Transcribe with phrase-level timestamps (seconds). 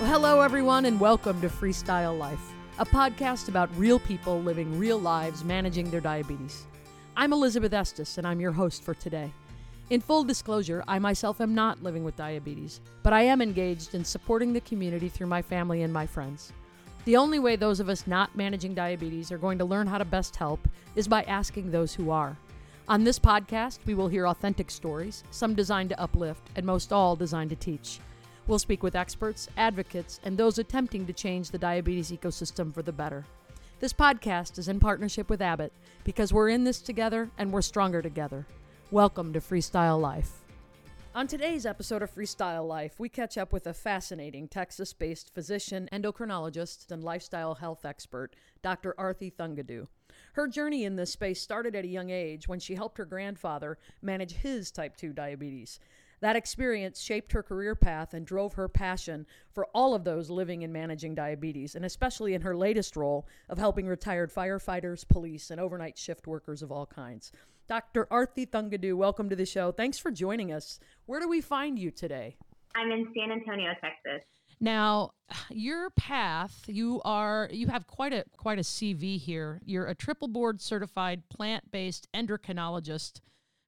[0.00, 4.96] Well, hello, everyone, and welcome to Freestyle Life, a podcast about real people living real
[4.96, 6.66] lives managing their diabetes.
[7.18, 9.30] I'm Elizabeth Estes, and I'm your host for today.
[9.90, 14.02] In full disclosure, I myself am not living with diabetes, but I am engaged in
[14.02, 16.50] supporting the community through my family and my friends.
[17.04, 20.06] The only way those of us not managing diabetes are going to learn how to
[20.06, 22.38] best help is by asking those who are.
[22.88, 27.16] On this podcast, we will hear authentic stories, some designed to uplift, and most all
[27.16, 28.00] designed to teach.
[28.46, 32.92] We'll speak with experts, advocates, and those attempting to change the diabetes ecosystem for the
[32.92, 33.24] better.
[33.78, 35.72] This podcast is in partnership with Abbott
[36.04, 38.46] because we're in this together and we're stronger together.
[38.90, 40.40] Welcome to Freestyle Life.
[41.12, 45.88] On today's episode of Freestyle Life, we catch up with a fascinating Texas based physician,
[45.92, 48.94] endocrinologist, and lifestyle health expert, Dr.
[48.98, 49.86] Arti Thangudu.
[50.34, 53.78] Her journey in this space started at a young age when she helped her grandfather
[54.02, 55.80] manage his type 2 diabetes.
[56.20, 60.62] That experience shaped her career path and drove her passion for all of those living
[60.64, 65.58] and managing diabetes, and especially in her latest role of helping retired firefighters, police, and
[65.58, 67.32] overnight shift workers of all kinds.
[67.68, 68.06] Dr.
[68.10, 69.72] Arti Thangudu, welcome to the show.
[69.72, 70.78] Thanks for joining us.
[71.06, 72.36] Where do we find you today?
[72.74, 74.22] I'm in San Antonio, Texas.
[74.60, 75.12] Now,
[75.48, 79.62] your path, you are you have quite a quite a CV here.
[79.64, 83.20] You're a triple board certified plant-based endocrinologist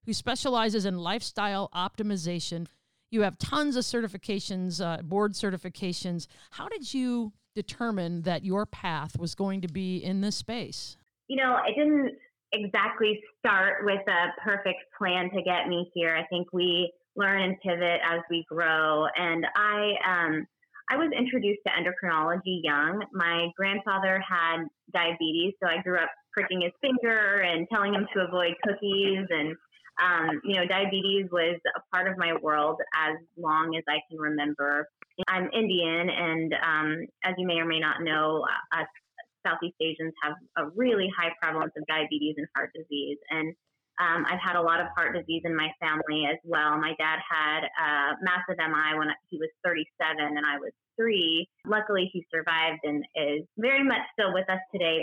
[0.07, 2.67] who specializes in lifestyle optimization.
[3.11, 6.27] You have tons of certifications, uh, board certifications.
[6.51, 10.97] How did you determine that your path was going to be in this space?
[11.29, 12.17] You know, it didn't
[12.53, 16.17] exactly start with a perfect plan to get me here.
[16.17, 19.07] I think we learn and pivot as we grow.
[19.17, 20.47] And I, um,
[20.91, 23.05] I was introduced to endocrinology young.
[23.13, 28.25] My grandfather had diabetes, so I grew up pricking his finger and telling him to
[28.27, 29.57] avoid cookies and
[30.03, 34.19] um, you know, diabetes was a part of my world as long as I can
[34.19, 34.89] remember.
[35.29, 38.89] I'm Indian, and um, as you may or may not know, us
[39.47, 43.19] Southeast Asians have a really high prevalence of diabetes and heart disease.
[43.31, 43.55] And
[44.01, 46.79] um, I've had a lot of heart disease in my family as well.
[46.79, 51.49] My dad had a massive MI when he was 37 and I was three.
[51.67, 55.01] Luckily, he survived and is very much still with us today.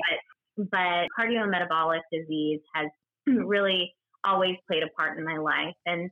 [0.57, 2.88] But, but cardiometabolic disease has
[3.28, 3.94] really
[4.25, 5.75] always played a part in my life.
[5.85, 6.09] And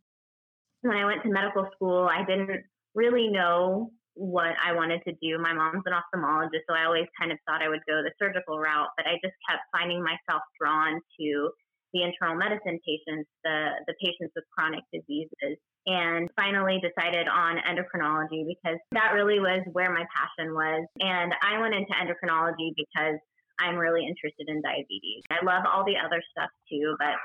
[0.81, 2.63] when I went to medical school, I didn't
[2.95, 5.38] really know what I wanted to do.
[5.38, 8.57] My mom's an ophthalmologist, so I always kind of thought I would go the surgical
[8.57, 11.51] route, but I just kept finding myself drawn to
[11.94, 18.44] the internal medicine patients, the, the patients with chronic diseases, and finally decided on endocrinology
[18.44, 20.85] because that really was where my passion was.
[21.00, 23.22] And I went into endocrinology because
[23.59, 25.24] I'm really interested in diabetes.
[25.31, 27.16] I love all the other stuff too, but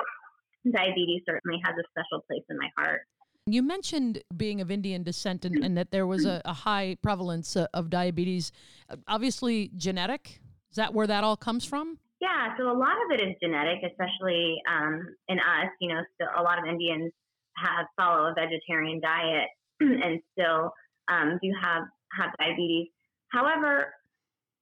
[0.70, 3.02] diabetes certainly has a special place in my heart.
[3.46, 7.56] You mentioned being of Indian descent and, and that there was a, a high prevalence
[7.56, 8.52] uh, of diabetes.
[8.88, 10.40] Uh, obviously, genetic.
[10.70, 11.98] Is that where that all comes from?
[12.20, 15.70] Yeah, so a lot of it is genetic, especially um, in us.
[15.80, 17.12] You know, still a lot of Indians
[17.56, 19.48] have follow a vegetarian diet
[19.80, 20.72] and still
[21.10, 21.82] um, do have
[22.16, 22.88] have diabetes.
[23.32, 23.92] However,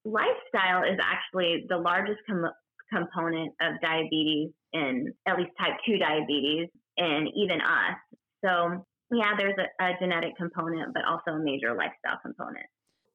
[0.05, 2.53] lifestyle is actually the largest com-
[2.92, 7.96] component of diabetes in at least type 2 diabetes and even us.
[8.44, 12.66] So, yeah, there's a, a genetic component, but also a major lifestyle component.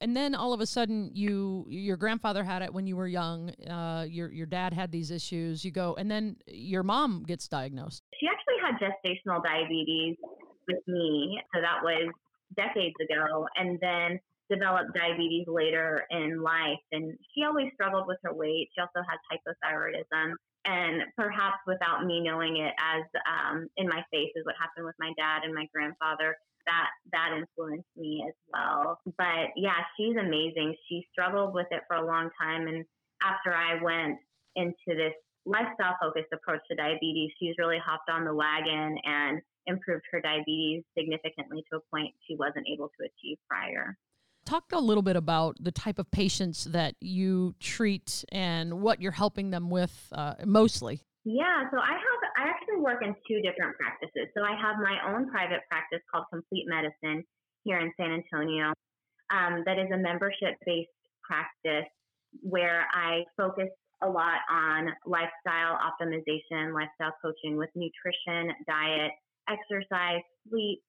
[0.01, 3.49] And then all of a sudden you your grandfather had it when you were young
[3.69, 8.03] uh, your your dad had these issues you go and then your mom gets diagnosed.
[8.19, 10.17] She actually had gestational diabetes
[10.67, 12.11] with me so that was
[12.55, 13.47] decades ago.
[13.55, 14.19] And then
[14.49, 16.81] developed diabetes later in life.
[16.91, 18.69] And she always struggled with her weight.
[18.75, 20.33] She also had hypothyroidism.
[20.65, 24.95] And perhaps without me knowing it, as um, in my face is what happened with
[24.99, 26.35] my dad and my grandfather,
[26.65, 28.99] that that influenced me as well.
[29.17, 30.75] But yeah, she's amazing.
[30.89, 32.83] She struggled with it for a long time, and
[33.21, 34.17] after I went
[34.55, 35.13] into this
[35.45, 40.83] lifestyle focused approach to diabetes, she's really hopped on the wagon and improved her diabetes
[40.97, 43.97] significantly to a point she wasn't able to achieve prior.
[44.45, 49.11] Talk a little bit about the type of patients that you treat and what you're
[49.11, 51.01] helping them with uh, mostly.
[51.23, 54.29] Yeah, so I have I actually work in two different practices.
[54.37, 57.23] So I have my own private practice called Complete Medicine
[57.63, 58.73] here in San Antonio.
[59.33, 60.89] Um, that is a membership based
[61.23, 61.89] practice
[62.41, 63.69] where I focus
[64.03, 69.11] a lot on lifestyle optimization, lifestyle coaching with nutrition, diet,
[69.49, 70.81] exercise, sleep,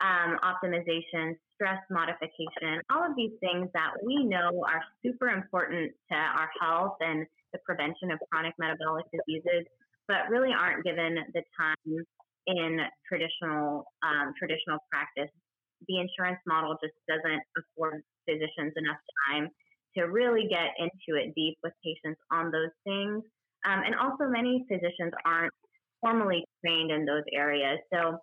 [0.00, 6.16] um, optimization, stress modification, all of these things that we know are super important to
[6.16, 9.68] our health and the prevention of chronic metabolic diseases,
[10.08, 12.04] but really aren't given the time
[12.46, 15.28] in traditional um, traditional practice
[15.88, 19.48] the insurance model just doesn't afford physicians enough time
[19.96, 23.24] to really get into it deep with patients on those things.
[23.64, 25.52] Um, and also, many physicians aren't
[26.00, 27.78] formally trained in those areas.
[27.92, 28.18] So,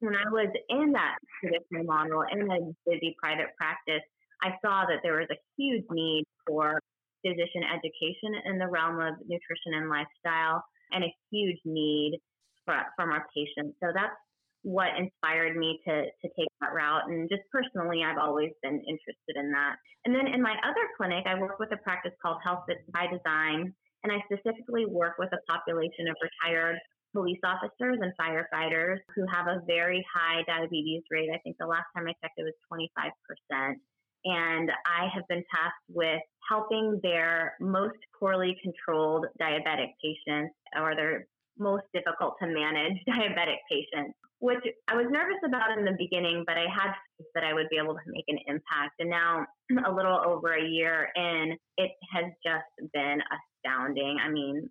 [0.00, 2.58] when I was in that traditional model in a
[2.88, 4.02] busy private practice,
[4.42, 6.80] I saw that there was a huge need for
[7.20, 12.18] physician education in the realm of nutrition and lifestyle, and a huge need
[12.64, 13.76] for, from our patients.
[13.84, 14.16] So that's
[14.62, 17.08] what inspired me to to take that route.
[17.08, 19.76] And just personally, I've always been interested in that.
[20.04, 23.72] And then in my other clinic, I work with a practice called Health by Design,
[24.04, 26.76] and I specifically work with a population of retired
[27.12, 31.30] police officers and firefighters who have a very high diabetes rate.
[31.32, 32.54] I think the last time I checked, it was
[33.52, 33.74] 25%.
[34.24, 41.26] And I have been tasked with helping their most poorly controlled diabetic patients or their
[41.58, 46.56] most difficult to manage diabetic patients, which I was nervous about in the beginning, but
[46.56, 48.96] I had faith that I would be able to make an impact.
[48.98, 49.46] And now,
[49.86, 53.20] a little over a year in, it has just been
[53.64, 54.18] astounding.
[54.24, 54.68] I mean,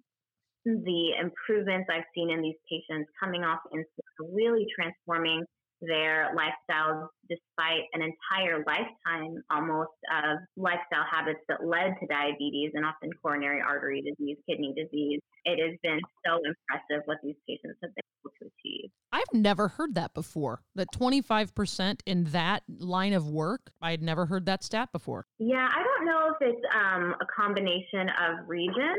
[0.66, 5.44] the improvements I've seen in these patients coming off insulin, really transforming
[5.82, 12.86] their lifestyles despite an entire lifetime almost of lifestyle habits that led to diabetes and
[12.86, 15.20] often coronary artery disease, kidney disease.
[15.46, 18.90] It has been so impressive what these patients have been able to achieve.
[19.12, 20.62] I've never heard that before.
[20.76, 25.26] That 25% in that line of work, I had never heard that stat before.
[25.40, 28.96] Yeah, I don't know if it's um, a combination of region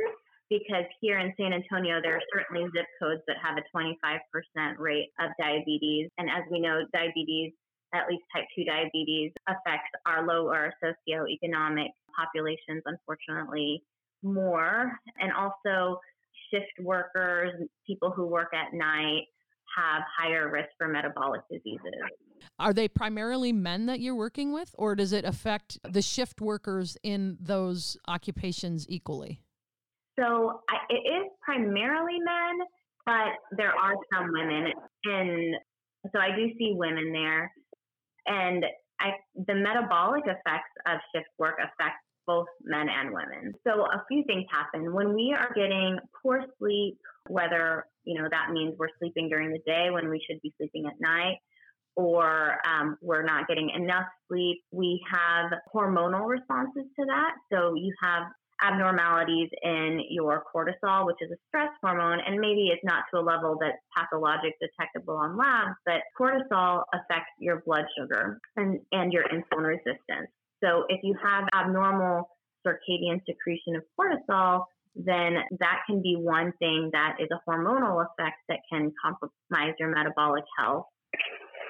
[0.50, 5.08] because here in San Antonio, there are certainly zip codes that have a 25% rate
[5.20, 6.10] of diabetes.
[6.18, 7.52] And as we know, diabetes,
[7.94, 13.82] at least type 2 diabetes, affects our lower socioeconomic populations, unfortunately,
[14.22, 14.98] more.
[15.20, 16.00] And also,
[16.52, 17.52] shift workers,
[17.86, 19.26] people who work at night,
[19.76, 21.94] have higher risk for metabolic diseases.
[22.58, 26.96] Are they primarily men that you're working with, or does it affect the shift workers
[27.04, 29.42] in those occupations equally?
[30.20, 32.66] So I, it is primarily men,
[33.06, 34.72] but there are some women,
[35.04, 35.54] and
[36.12, 37.50] so I do see women there.
[38.26, 38.64] And
[39.00, 39.12] I,
[39.46, 41.96] the metabolic effects of shift work affect
[42.26, 43.54] both men and women.
[43.66, 48.52] So a few things happen when we are getting poor sleep, whether you know that
[48.52, 51.38] means we're sleeping during the day when we should be sleeping at night,
[51.96, 54.58] or um, we're not getting enough sleep.
[54.70, 57.32] We have hormonal responses to that.
[57.52, 58.24] So you have
[58.62, 63.22] abnormalities in your cortisol, which is a stress hormone, and maybe it's not to a
[63.22, 69.24] level that's pathologic detectable on labs, but cortisol affects your blood sugar and, and your
[69.24, 70.30] insulin resistance.
[70.62, 72.28] So if you have abnormal
[72.66, 74.64] circadian secretion of cortisol,
[74.94, 79.88] then that can be one thing that is a hormonal effect that can compromise your
[79.94, 80.86] metabolic health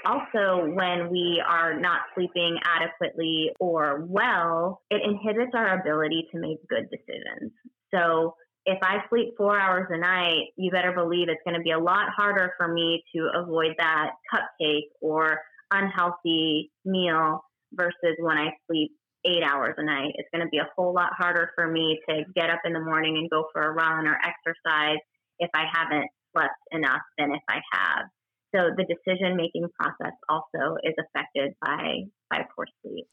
[0.04, 6.58] also, when we are not sleeping adequately or well, it inhibits our ability to make
[6.68, 7.52] good decisions.
[7.94, 8.34] So,
[8.66, 11.78] if I sleep four hours a night, you better believe it's going to be a
[11.78, 17.42] lot harder for me to avoid that cupcake or unhealthy meal
[17.72, 18.92] versus when I sleep
[19.26, 20.12] eight hours a night.
[20.16, 22.80] It's going to be a whole lot harder for me to get up in the
[22.80, 24.98] morning and go for a run or exercise
[25.38, 28.06] if I haven't slept enough than if I have.
[28.54, 33.06] So the decision making process also is affected by by poor sleep.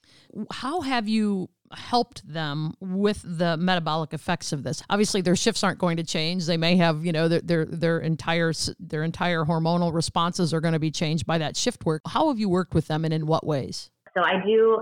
[0.52, 4.82] How have you helped them with the metabolic effects of this?
[4.90, 6.46] Obviously, their shifts aren't going to change.
[6.46, 10.74] They may have, you know, their their, their entire their entire hormonal responses are going
[10.74, 12.02] to be changed by that shift work.
[12.08, 13.92] How have you worked with them, and in what ways?
[14.16, 14.82] So I do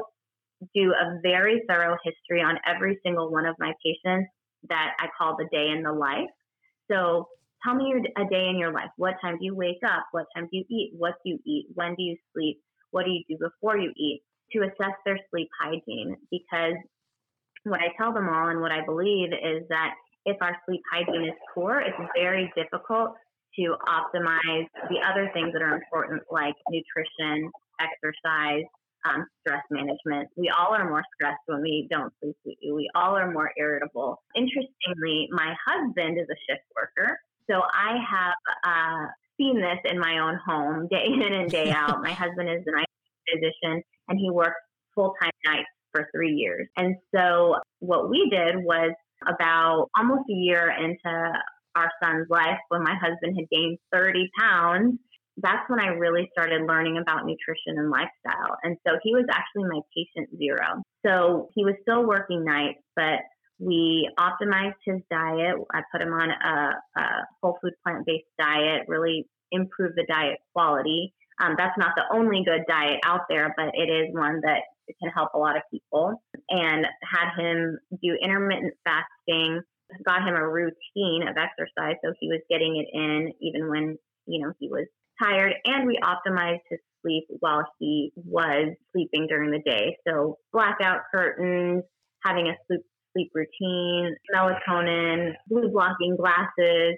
[0.74, 4.30] do a very thorough history on every single one of my patients
[4.70, 6.30] that I call the day in the life.
[6.90, 7.28] So
[7.66, 8.90] tell me a day in your life.
[8.98, 10.06] What time do you wake up?
[10.12, 10.92] What time do you eat?
[10.98, 11.68] What do you eat?
[11.74, 12.62] When do you sleep?
[12.92, 14.22] What do you do before you eat?
[14.54, 16.16] To assess their sleep hygiene.
[16.32, 16.76] Because
[17.64, 19.96] what I tell them all and what I believe is that
[20.26, 23.16] if our sleep hygiene is poor, it's very difficult
[23.58, 28.64] to optimize the other things that are important, like nutrition, exercise,
[29.06, 30.30] um, stress management.
[30.36, 32.36] We all are more stressed when we don't sleep.
[32.46, 34.22] We all are more irritable.
[34.36, 37.20] Interestingly, my husband is a shift worker.
[37.50, 38.34] So I have
[38.64, 42.02] uh, seen this in my own home day in and day out.
[42.02, 44.62] my husband is an IT physician and he worked
[44.94, 46.68] full time nights for three years.
[46.78, 48.92] And so what we did was
[49.28, 51.34] about almost a year into
[51.75, 55.00] our son's life when my husband had gained 30 pounds.
[55.38, 58.56] That's when I really started learning about nutrition and lifestyle.
[58.64, 60.82] And so he was actually my patient zero.
[61.06, 63.20] So he was still working nights, but
[63.60, 65.56] we optimized his diet.
[65.74, 67.06] I put him on a, a
[67.42, 71.14] whole food plant based diet, really improved the diet quality.
[71.42, 74.62] Um, that's not the only good diet out there, but it is one that
[75.02, 76.22] can help a lot of people.
[76.50, 79.62] And had him do intermittent fasting,
[80.06, 83.98] got him a routine of exercise, so he was getting it in even when
[84.28, 84.88] you know he was
[85.22, 89.98] tired, and we optimized his sleep while he was sleeping during the day.
[90.08, 91.84] So blackout curtains,
[92.24, 92.82] having a sleep
[93.16, 96.98] sleep routine, melatonin, blue blocking glasses,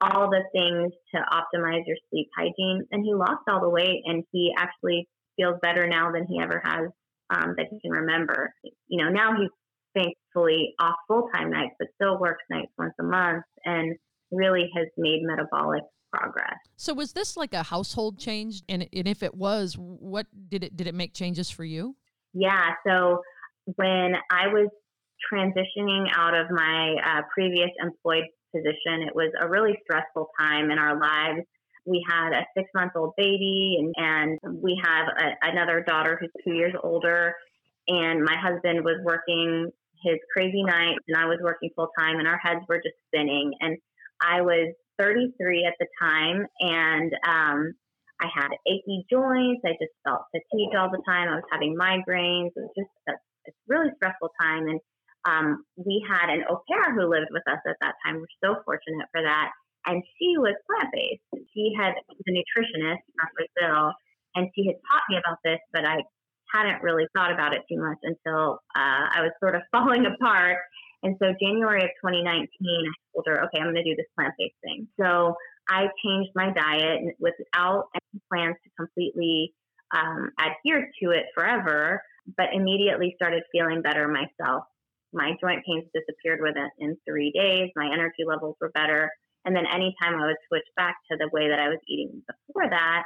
[0.00, 2.82] all the things to optimize your sleep hygiene.
[2.90, 6.60] And he lost all the weight and he actually feels better now than he ever
[6.64, 6.88] has
[7.30, 8.52] um, that he can remember.
[8.88, 9.50] You know, now he's
[9.94, 13.96] thankfully off full time nights, but still works nights once a month and
[14.30, 16.56] really has made metabolic progress.
[16.76, 18.62] So was this like a household change?
[18.68, 21.96] And, and if it was, what did it did it make changes for you?
[22.34, 22.70] Yeah.
[22.86, 23.22] So
[23.76, 24.68] when I was
[25.32, 28.24] transitioning out of my uh, previous employed
[28.54, 29.06] position.
[29.06, 31.46] It was a really stressful time in our lives.
[31.86, 36.30] We had a six month old baby, and, and we have a, another daughter who's
[36.44, 37.34] two years older.
[37.88, 39.70] And my husband was working
[40.04, 43.52] his crazy nights, and I was working full time, and our heads were just spinning.
[43.60, 43.78] And
[44.22, 47.72] I was 33 at the time, and um,
[48.20, 49.62] I had achy joints.
[49.66, 51.28] I just felt fatigued all the time.
[51.28, 52.54] I was having migraines.
[52.54, 54.68] It was just a, a really stressful time.
[54.68, 54.78] And
[55.24, 58.18] um, we had an au pair who lived with us at that time.
[58.18, 59.50] We're so fortunate for that.
[59.86, 61.46] And she was plant based.
[61.54, 63.92] She had the nutritionist from Brazil,
[64.34, 66.02] and she had taught me about this, but I
[66.54, 70.58] hadn't really thought about it too much until uh, I was sort of falling apart.
[71.02, 74.34] And so, January of 2019, I told her, okay, I'm going to do this plant
[74.38, 74.86] based thing.
[75.00, 75.34] So,
[75.68, 79.52] I changed my diet without any plans to completely
[79.94, 82.02] um, adhere to it forever,
[82.36, 84.64] but immediately started feeling better myself
[85.12, 87.70] my joint pains disappeared within in three days.
[87.76, 89.10] My energy levels were better.
[89.44, 92.70] And then anytime I would switch back to the way that I was eating before
[92.70, 93.02] that,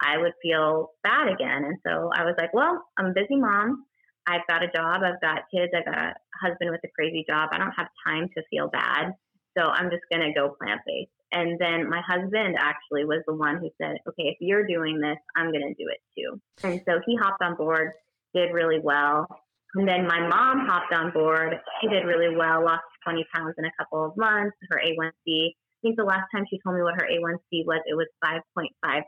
[0.00, 1.64] I would feel bad again.
[1.64, 3.84] And so I was like, well, I'm a busy mom.
[4.26, 5.02] I've got a job.
[5.02, 5.72] I've got kids.
[5.76, 7.50] I've got a husband with a crazy job.
[7.52, 9.14] I don't have time to feel bad.
[9.58, 11.10] So I'm just going to go plant based.
[11.32, 15.16] And then my husband actually was the one who said, okay, if you're doing this,
[15.34, 16.40] I'm going to do it too.
[16.62, 17.92] And so he hopped on board,
[18.34, 19.26] did really well.
[19.74, 21.54] And then my mom hopped on board.
[21.80, 24.56] She did really well, lost 20 pounds in a couple of months.
[24.68, 27.96] Her A1C, I think the last time she told me what her A1C was, it
[27.96, 29.02] was 5.5%.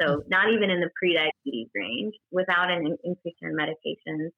[0.00, 0.22] So mm.
[0.28, 4.30] not even in the pre-diabetes range without an increase in medications.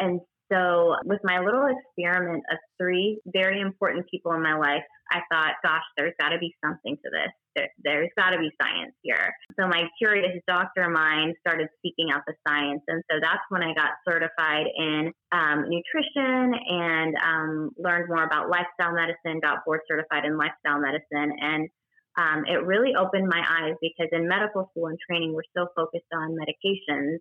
[0.00, 0.20] And
[0.52, 5.54] so, with my little experiment of three very important people in my life, I thought,
[5.62, 7.32] gosh, there's got to be something to this.
[7.56, 9.32] There, there's got to be science here.
[9.58, 12.82] So, my curious doctor mind started seeking out the science.
[12.88, 18.48] And so, that's when I got certified in um, nutrition and um, learned more about
[18.48, 21.36] lifestyle medicine, got board certified in lifestyle medicine.
[21.40, 21.68] And
[22.16, 26.10] um, it really opened my eyes because in medical school and training, we're so focused
[26.12, 27.18] on medications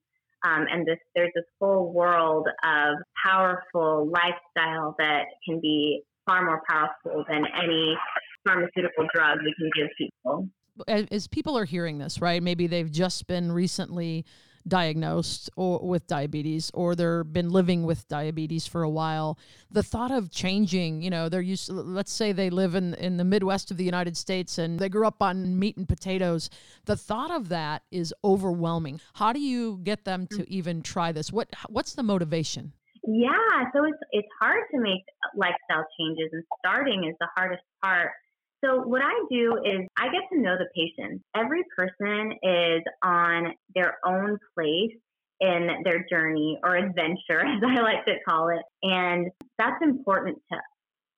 [0.48, 6.62] um, and this, there's this whole world of powerful lifestyle that can be far more
[6.70, 7.96] powerful than any
[8.46, 10.48] pharmaceutical drug we can give people.
[10.88, 12.42] As people are hearing this, right?
[12.42, 14.26] Maybe they've just been recently
[14.68, 19.38] diagnosed or with diabetes or they've been living with diabetes for a while
[19.72, 23.18] the thought of changing you know they're used to, let's say they live in in
[23.18, 26.50] the midwest of the united states and they grew up on meat and potatoes
[26.86, 29.00] the thought of that is overwhelming.
[29.14, 30.48] How do you get them to mm.
[30.48, 31.32] even try this?
[31.32, 32.74] What what's the motivation?
[33.06, 33.32] Yeah
[33.74, 35.04] so it's it's hard to make
[35.36, 38.12] lifestyle changes and starting is the hardest part
[38.64, 41.22] so, what I do is I get to know the patient.
[41.36, 44.98] Every person is on their own place
[45.40, 48.64] in their journey or adventure, as I like to call it.
[48.82, 49.28] And
[49.60, 50.58] that's important to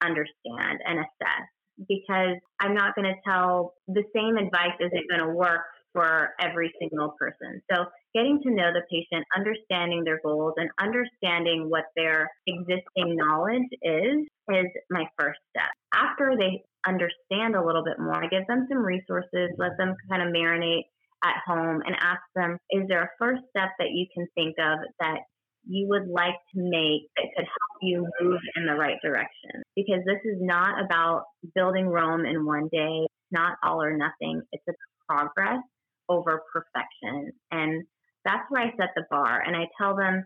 [0.02, 1.48] understand and assess
[1.88, 5.62] because I'm not going to tell the same advice isn't going to work
[5.94, 7.62] for every single person.
[7.72, 13.70] So, getting to know the patient, understanding their goals, and understanding what their existing knowledge
[13.82, 15.70] is, is my first step.
[15.94, 20.34] After they understand a little bit more, give them some resources, let them kind of
[20.34, 20.88] marinate
[21.24, 24.80] at home, and ask them, is there a first step that you can think of
[25.00, 25.20] that
[25.68, 29.62] you would like to make that could help you move in the right direction?
[29.76, 31.24] Because this is not about
[31.56, 34.42] building Rome in one day, not all or nothing.
[34.52, 34.74] It's a
[35.08, 35.60] progress
[36.08, 37.32] over perfection.
[37.52, 37.84] And
[38.26, 39.42] that's where I set the bar.
[39.46, 40.24] And I tell them,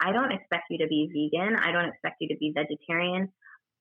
[0.00, 1.56] I don't expect you to be vegan.
[1.56, 3.32] I don't expect you to be vegetarian.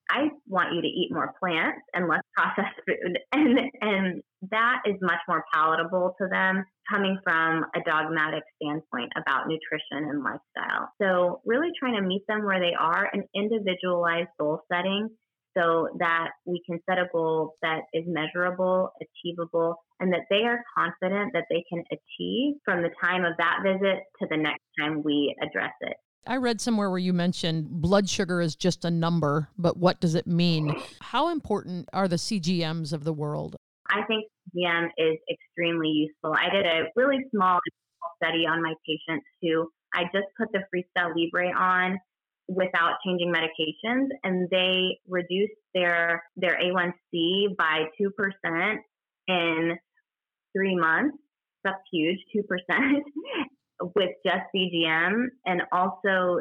[0.09, 3.17] I want you to eat more plants and less processed food.
[3.31, 9.47] And, and that is much more palatable to them coming from a dogmatic standpoint about
[9.47, 10.89] nutrition and lifestyle.
[11.01, 15.09] So, really trying to meet them where they are and individualize goal setting
[15.57, 20.63] so that we can set a goal that is measurable, achievable, and that they are
[20.77, 25.03] confident that they can achieve from the time of that visit to the next time
[25.03, 25.97] we address it.
[26.25, 30.15] I read somewhere where you mentioned blood sugar is just a number, but what does
[30.15, 30.75] it mean?
[31.01, 33.55] How important are the CGMs of the world?
[33.89, 34.25] I think
[34.55, 36.33] CGM is extremely useful.
[36.33, 37.59] I did a really small
[38.21, 41.99] study on my patients who I just put the Freestyle Libre on
[42.47, 48.77] without changing medications and they reduced their their A1C by 2%
[49.27, 49.77] in
[50.55, 51.17] 3 months.
[51.63, 52.43] That's huge, 2%
[53.95, 56.39] with just CGM and also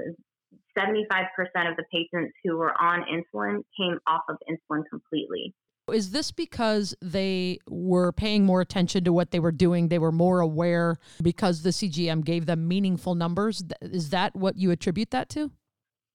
[0.78, 1.26] 75%
[1.71, 5.54] of the patients who were on insulin came off of insulin completely.
[5.92, 9.88] Is this because they were paying more attention to what they were doing?
[9.88, 13.64] They were more aware because the CGM gave them meaningful numbers?
[13.80, 15.50] Is that what you attribute that to?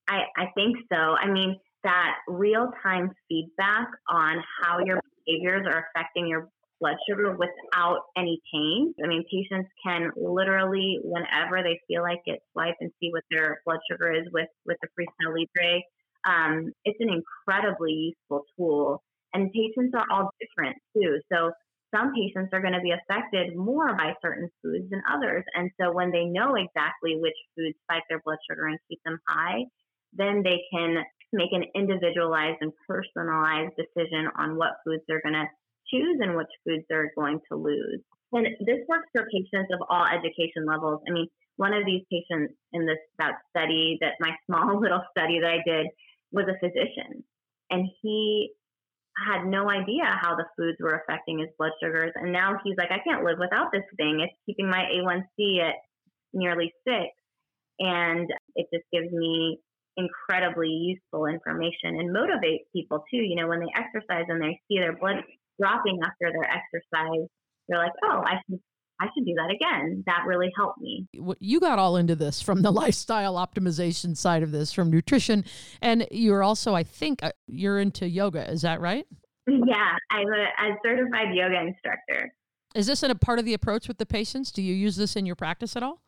[0.08, 0.96] I, I think so.
[0.96, 7.36] I mean, that real time feedback on how your behaviors are affecting your blood sugar
[7.36, 8.94] without any pain.
[9.04, 13.62] I mean, patients can literally, whenever they feel like it, swipe and see what their
[13.66, 15.82] blood sugar is with, with the Freestyle Libre.
[16.28, 19.04] Um, it's an incredibly useful tool.
[19.34, 21.20] And patients are all different too.
[21.32, 21.52] So
[21.94, 25.44] some patients are going to be affected more by certain foods than others.
[25.56, 29.20] And so when they know exactly which foods spike their blood sugar and keep them
[29.28, 29.64] high,
[30.14, 31.04] then they can
[31.34, 35.48] make an individualized and personalized decision on what foods they're going to
[35.90, 38.02] choose and which foods they're going to lose.
[38.34, 41.02] And this works for patients of all education levels.
[41.08, 45.40] I mean, one of these patients in this that study that my small little study
[45.40, 45.88] that I did
[46.32, 47.24] was a physician
[47.70, 48.52] and he
[49.26, 52.92] had no idea how the foods were affecting his blood sugars and now he's like
[52.92, 55.76] I can't live without this thing it's keeping my A1C at
[56.34, 56.96] nearly 6
[57.80, 59.60] and it just gives me
[59.98, 63.18] incredibly useful information and motivates people too.
[63.18, 65.24] You know, when they exercise and they see their blood
[65.60, 67.28] dropping after their exercise,
[67.68, 68.60] they're like, oh, I should
[69.00, 70.04] I should do that again.
[70.08, 71.08] That really helped me.
[71.40, 75.46] You got all into this from the lifestyle optimization side of this, from nutrition,
[75.82, 78.50] and you're also, I think, uh, you're into yoga.
[78.50, 79.06] Is that right?
[79.48, 82.34] Yeah, I'm a, a certified yoga instructor.
[82.76, 84.52] Is this in a part of the approach with the patients?
[84.52, 86.02] Do you use this in your practice at all?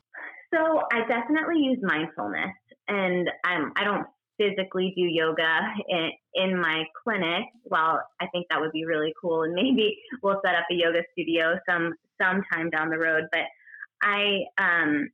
[0.54, 2.56] So I definitely use mindfulness
[2.88, 4.06] and um, I don't
[4.39, 7.43] physically do yoga in, in my clinic.
[7.65, 11.02] Well, I think that would be really cool, and maybe we'll set up a yoga
[11.12, 13.25] studio some sometime down the road.
[13.32, 13.41] But
[14.02, 15.10] I um,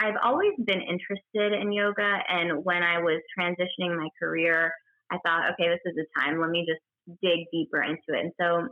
[0.00, 4.72] I've always been interested in yoga, and when I was transitioning my career,
[5.12, 6.40] I thought, okay, this is the time.
[6.40, 6.80] Let me just
[7.22, 8.20] dig deeper into it.
[8.20, 8.68] And so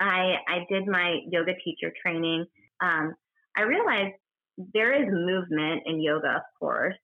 [0.00, 2.46] I I did my yoga teacher training.
[2.80, 3.14] Um,
[3.56, 4.14] I realized
[4.72, 6.96] there is movement in yoga, of course,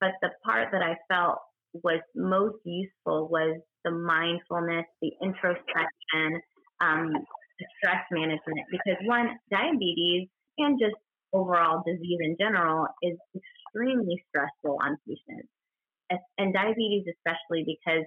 [0.00, 1.38] but the part that I felt
[1.72, 6.40] was most useful was the mindfulness, the introspection,
[6.80, 8.66] um, the stress management.
[8.70, 10.28] Because one, diabetes
[10.58, 10.96] and just
[11.32, 15.48] overall disease in general is extremely stressful on patients.
[16.38, 18.04] And diabetes, especially because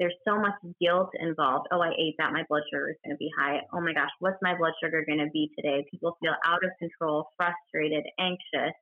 [0.00, 1.68] there's so much guilt involved.
[1.70, 2.32] Oh, I ate that.
[2.32, 3.60] My blood sugar is going to be high.
[3.72, 5.84] Oh my gosh, what's my blood sugar going to be today?
[5.90, 8.74] People feel out of control, frustrated, anxious.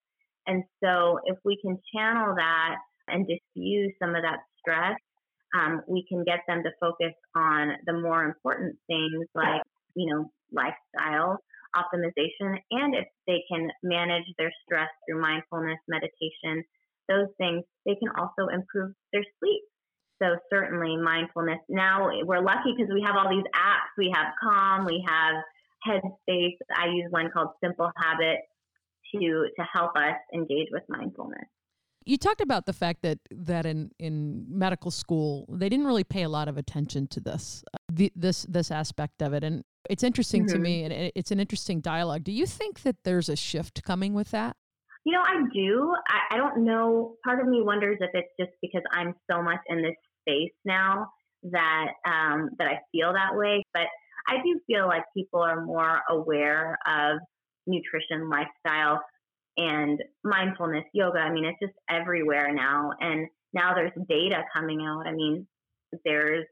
[0.47, 2.77] And so if we can channel that
[3.09, 4.99] and diffuse some of that stress,
[5.55, 9.63] um, we can get them to focus on the more important things like,
[9.95, 11.39] you know, lifestyle
[11.77, 12.59] optimization.
[12.71, 16.65] And if they can manage their stress through mindfulness, meditation,
[17.09, 19.63] those things, they can also improve their sleep.
[20.23, 21.59] So certainly mindfulness.
[21.69, 23.93] Now we're lucky because we have all these apps.
[23.99, 25.35] We have Calm, we have
[25.87, 26.57] Headspace.
[26.75, 28.39] I use one called Simple Habit
[29.13, 31.47] to to help us engage with mindfulness.
[32.07, 36.23] You talked about the fact that that in in medical school they didn't really pay
[36.23, 40.05] a lot of attention to this uh, the, this this aspect of it, and it's
[40.05, 40.55] interesting mm-hmm.
[40.55, 42.23] to me, and it's an interesting dialogue.
[42.23, 44.57] Do you think that there's a shift coming with that?
[45.05, 45.95] You know, I do.
[46.09, 47.17] I, I don't know.
[47.25, 51.09] Part of me wonders if it's just because I'm so much in this space now
[51.43, 53.65] that um, that I feel that way.
[53.75, 53.87] But
[54.29, 57.19] I do feel like people are more aware of
[57.67, 59.01] nutrition, lifestyle,
[59.57, 61.19] and mindfulness, yoga.
[61.19, 62.91] I mean, it's just everywhere now.
[63.01, 65.07] And now there's data coming out.
[65.07, 65.47] I mean,
[66.05, 66.45] there's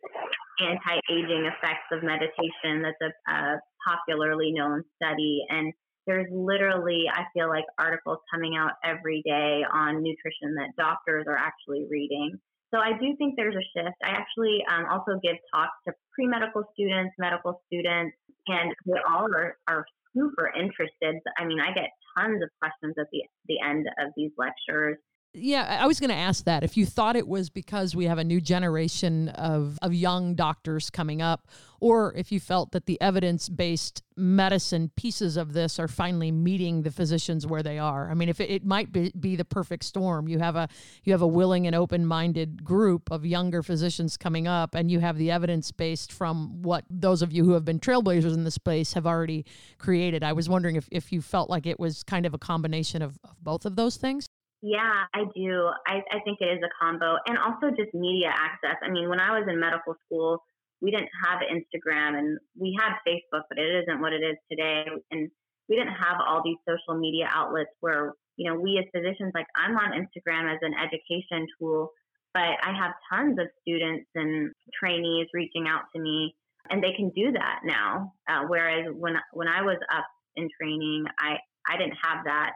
[0.61, 5.45] anti aging effects of meditation that's a, a popularly known study.
[5.49, 5.73] And
[6.07, 11.37] there's literally, I feel like, articles coming out every day on nutrition that doctors are
[11.37, 12.39] actually reading.
[12.73, 13.97] So I do think there's a shift.
[14.03, 18.17] I actually um, also give talks to pre medical students, medical students,
[18.49, 21.21] and they all are, are super interested.
[21.39, 24.99] I mean, I get tons of questions at the, the end of these lectures.
[25.37, 26.63] Yeah, I was going to ask that.
[26.63, 30.91] If you thought it was because we have a new generation of, of young doctors
[30.91, 31.49] coming up,
[31.81, 36.83] or if you felt that the evidence based medicine pieces of this are finally meeting
[36.83, 38.13] the physicians where they are.
[38.13, 40.69] I mean, if it, it might be, be the perfect storm, you have a
[41.03, 45.01] you have a willing and open minded group of younger physicians coming up, and you
[45.01, 48.55] have the evidence based from what those of you who have been trailblazers in this
[48.55, 49.45] space have already
[49.79, 50.23] created.
[50.23, 53.19] I was wondering if, if you felt like it was kind of a combination of,
[53.25, 54.29] of both of those things.
[54.65, 55.69] Yeah, I do.
[55.87, 58.81] I, I think it is a combo and also just media access.
[58.83, 60.41] I mean, when I was in medical school,
[60.81, 64.87] we didn't have Instagram and we had Facebook, but it isn't what it is today.
[65.11, 65.29] And
[65.69, 69.45] we didn't have all these social media outlets where, you know, we as physicians, like
[69.55, 71.91] I'm on Instagram as an education tool,
[72.33, 74.51] but I have tons of students and
[74.81, 76.35] trainees reaching out to me
[76.71, 78.15] and they can do that now.
[78.27, 81.37] Uh, whereas when, when I was up in training, I,
[81.69, 82.53] I didn't have that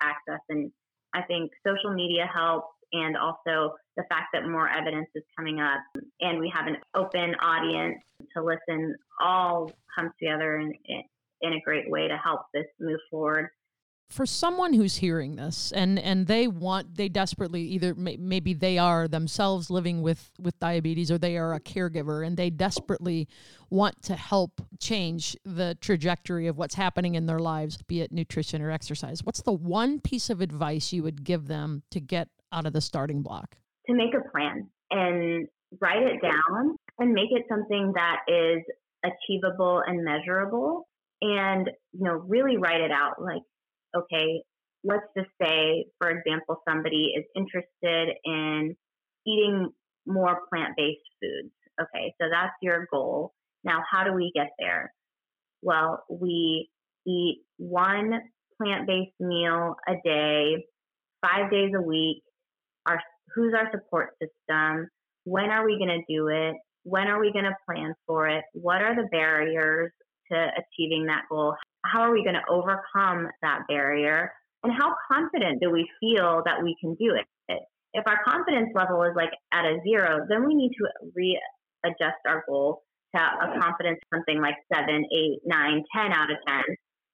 [0.00, 0.72] access and
[1.14, 5.80] I think social media helps and also the fact that more evidence is coming up
[6.20, 7.98] and we have an open audience
[8.36, 10.72] to listen all comes together in,
[11.40, 13.50] in a great way to help this move forward
[14.10, 18.78] for someone who's hearing this and and they want they desperately either may, maybe they
[18.78, 23.26] are themselves living with with diabetes or they are a caregiver and they desperately
[23.70, 28.62] want to help change the trajectory of what's happening in their lives be it nutrition
[28.62, 29.24] or exercise.
[29.24, 32.80] What's the one piece of advice you would give them to get out of the
[32.80, 33.56] starting block?
[33.88, 35.48] To make a plan and
[35.80, 38.62] write it down and make it something that is
[39.04, 40.86] achievable and measurable
[41.20, 43.42] and you know really write it out like
[43.96, 44.42] okay,
[44.84, 48.76] let's just say, for example, somebody is interested in
[49.26, 49.70] eating
[50.06, 51.52] more plant based foods.
[51.80, 53.32] Okay, so that's your goal.
[53.64, 54.92] Now, how do we get there?
[55.62, 56.68] Well, we
[57.06, 58.20] eat one
[58.60, 60.66] plant based meal a day,
[61.22, 62.22] five days a week.
[62.86, 63.00] Our,
[63.34, 64.88] who's our support system?
[65.24, 66.54] When are we going to do it?
[66.82, 68.44] When are we going to plan for it?
[68.52, 69.90] What are the barriers
[70.32, 71.54] to achieving that goal?
[71.84, 74.32] how are we going to overcome that barrier?
[74.62, 77.58] And how confident do we feel that we can do it?
[77.92, 82.42] If our confidence level is like at a zero, then we need to readjust our
[82.48, 82.82] goal
[83.14, 86.62] to a confidence something like seven, eight, nine, ten out of 10,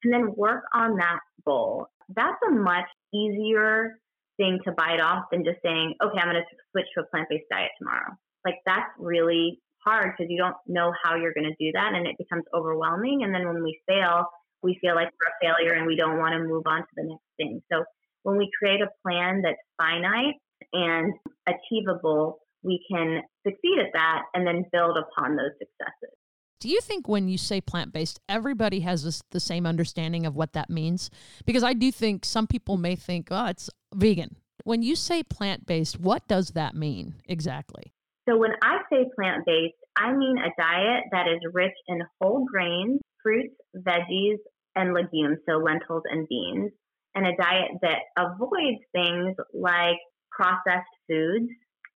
[0.05, 1.87] and then work on that goal.
[2.17, 3.99] That's a much easier
[4.39, 7.29] thing to bite off than just saying, okay, I'm going to switch to a plant
[7.29, 8.17] based diet tomorrow.
[8.47, 12.07] Like that's really hard because you don't know how you're going to do that and
[12.07, 13.23] it becomes overwhelming.
[13.23, 14.27] And then when we fail,
[14.63, 17.05] we feel like we're a failure and we don't want to move on to the
[17.05, 17.63] next thing.
[17.73, 17.85] So
[18.23, 20.35] when we create a plan that's finite
[20.73, 21.15] and
[21.47, 26.17] achievable, we can succeed at that and then build upon those successes.
[26.61, 30.37] Do you think when you say plant based, everybody has this, the same understanding of
[30.37, 31.11] what that means?
[31.47, 34.37] Because I do think some people may think, oh, it's vegan.
[34.65, 37.95] When you say plant based, what does that mean exactly?
[38.31, 42.47] So, when I say plant based, I mean a diet that is rich in whole
[42.51, 44.37] grains, fruits, veggies,
[44.77, 46.71] and legumes, so lentils and beans,
[47.15, 49.99] and a diet that avoids things like
[50.31, 51.51] processed foods,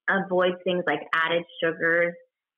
[0.09, 2.14] avoids things like added sugars,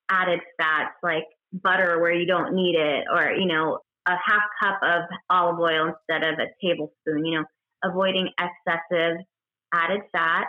[0.09, 4.79] added fats like butter where you don't need it, or, you know, a half cup
[4.81, 7.45] of olive oil instead of a tablespoon, you know,
[7.83, 9.17] avoiding excessive
[9.71, 10.47] added fat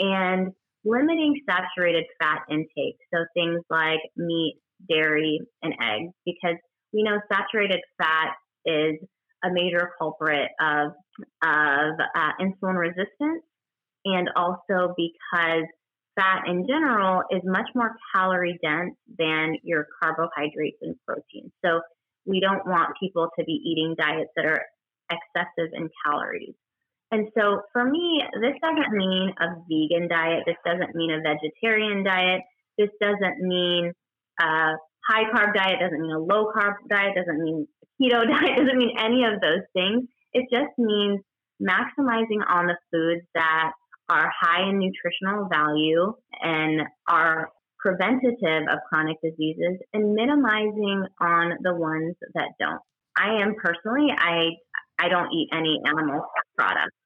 [0.00, 0.52] and
[0.88, 2.98] limiting saturated fat intake.
[3.12, 4.56] So things like meat,
[4.88, 6.56] dairy, and eggs, because
[6.92, 8.32] we know saturated fat
[8.64, 8.96] is
[9.44, 10.92] a major culprit of,
[11.42, 13.42] of uh, insulin resistance,
[14.04, 15.64] and also because
[16.18, 21.52] fat in general is much more calorie dense than your carbohydrates and proteins.
[21.64, 21.80] So
[22.26, 24.64] we don't want people to be eating diets that are
[25.10, 26.54] excessive in calories.
[27.10, 30.44] And so for me, this doesn't mean a vegan diet.
[30.46, 32.42] This doesn't mean a vegetarian diet.
[32.76, 33.92] This doesn't mean
[34.40, 34.72] a
[35.08, 35.80] high carb diet.
[35.80, 37.14] Doesn't mean a low carb diet.
[37.16, 37.66] Doesn't mean
[38.00, 40.04] keto diet doesn't mean any of those things.
[40.32, 41.20] It just means
[41.60, 43.72] maximizing on the foods that
[44.08, 51.74] are high in nutritional value and are preventative of chronic diseases and minimizing on the
[51.74, 52.80] ones that don't.
[53.16, 54.50] I am personally, I
[55.00, 56.96] I don't eat any animal products,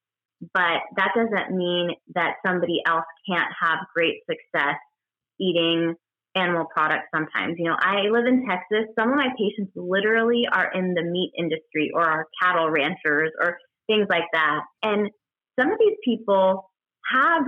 [0.55, 4.77] but that doesn't mean that somebody else can't have great success
[5.41, 5.95] eating
[6.35, 7.57] animal products sometimes.
[7.59, 8.89] You know, I live in Texas.
[8.99, 13.59] Some of my patients literally are in the meat industry or are cattle ranchers or
[13.87, 14.61] things like that.
[14.83, 15.11] And
[15.59, 16.71] some of these people
[17.13, 17.43] have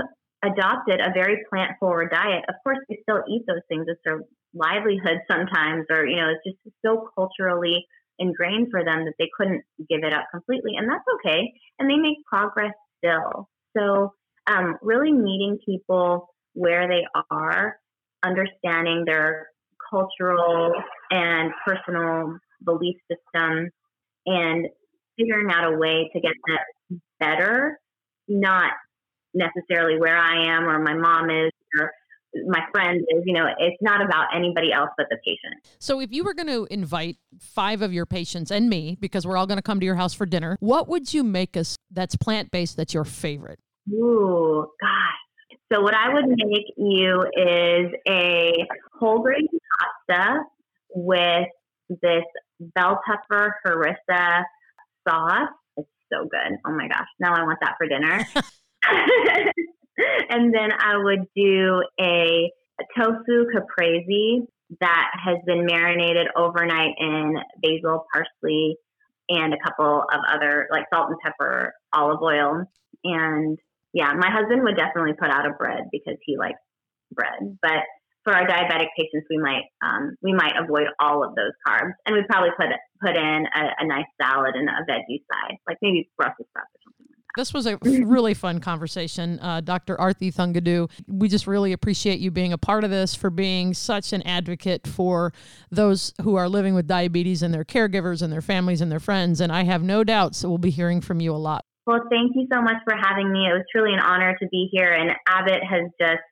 [0.45, 2.45] adopted a very plant forward diet.
[2.49, 3.87] Of course, they still eat those things.
[3.89, 4.21] It's their
[4.53, 7.87] livelihood sometimes, or, you know, it's just so culturally
[8.19, 10.73] ingrained for them that they couldn't give it up completely.
[10.77, 11.53] And that's okay.
[11.79, 13.49] And they make progress still.
[13.77, 14.15] So
[14.47, 17.77] um, really meeting people where they are,
[18.23, 19.49] understanding their
[19.91, 20.73] cultural
[21.11, 23.71] and personal belief system,
[24.27, 24.67] and
[25.19, 27.79] figuring out a way to get that better,
[28.29, 28.73] not
[29.35, 31.93] necessarily where I am or my mom is or
[32.47, 35.55] my friend is, you know, it's not about anybody else but the patient.
[35.79, 39.37] So if you were going to invite five of your patients and me, because we're
[39.37, 42.17] all going to come to your house for dinner, what would you make us that's
[42.17, 43.59] plant based that's your favorite?
[43.93, 45.59] Ooh, gosh.
[45.73, 48.53] So what I would make you is a
[48.99, 49.47] whole grain
[50.09, 50.41] pasta
[50.95, 51.49] with
[51.89, 52.25] this
[52.61, 54.45] bell pepper harissa
[55.09, 55.49] sauce.
[55.77, 56.59] It's so good.
[56.67, 57.09] Oh my gosh.
[57.19, 58.27] Now I want that for dinner.
[60.31, 64.43] and then I would do a, a tofu caprese
[64.81, 68.77] that has been marinated overnight in basil, parsley,
[69.29, 72.65] and a couple of other like salt and pepper, olive oil.
[73.05, 73.59] And
[73.93, 76.59] yeah, my husband would definitely put out a bread because he likes
[77.13, 77.59] bread.
[77.63, 77.87] But
[78.25, 82.17] for our diabetic patients, we might um, we might avoid all of those carbs, and
[82.17, 82.69] we'd probably put
[83.01, 86.84] put in a, a nice salad and a veggie side, like maybe Brussels sprouts.
[87.37, 90.01] This was a really fun conversation, uh, Dr.
[90.01, 90.91] Arti Thangudu.
[91.09, 94.87] We just really appreciate you being a part of this, for being such an advocate
[94.87, 95.33] for
[95.71, 99.41] those who are living with diabetes and their caregivers and their families and their friends.
[99.41, 101.65] And I have no doubts that we'll be hearing from you a lot.
[101.87, 103.47] Well, thank you so much for having me.
[103.47, 104.93] It was truly an honor to be here.
[104.93, 106.23] And Abbott has just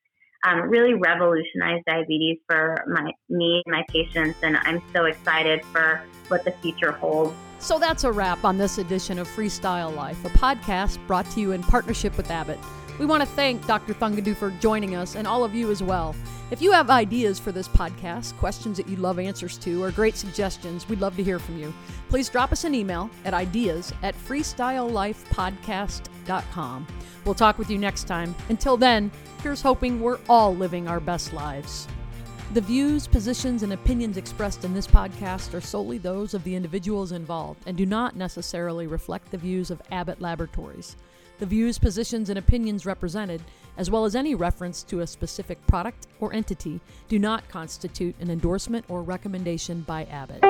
[0.46, 6.02] um, really revolutionized diabetes for my me and my patients, and I'm so excited for
[6.28, 7.34] what the future holds.
[7.62, 11.52] So that's a wrap on this edition of Freestyle Life, a podcast brought to you
[11.52, 12.58] in partnership with Abbott.
[12.98, 13.94] We want to thank Dr.
[13.94, 16.16] Thangudu for joining us and all of you as well.
[16.50, 20.16] If you have ideas for this podcast, questions that you'd love answers to, or great
[20.16, 21.72] suggestions, we'd love to hear from you.
[22.08, 26.86] Please drop us an email at ideas at freestylelifepodcast.com.
[27.24, 28.34] We'll talk with you next time.
[28.48, 29.08] Until then,
[29.40, 31.86] here's hoping we're all living our best lives.
[32.52, 37.12] The views, positions, and opinions expressed in this podcast are solely those of the individuals
[37.12, 40.98] involved and do not necessarily reflect the views of Abbott Laboratories.
[41.38, 43.40] The views, positions, and opinions represented,
[43.78, 48.30] as well as any reference to a specific product or entity, do not constitute an
[48.30, 50.42] endorsement or recommendation by Abbott.